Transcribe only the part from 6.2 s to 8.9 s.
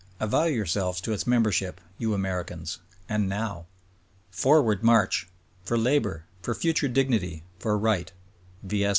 for future dignity, for right— V.